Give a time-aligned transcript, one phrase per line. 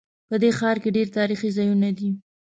[0.29, 2.09] په دې ښار کې ډېر تاریخي ځایونه دي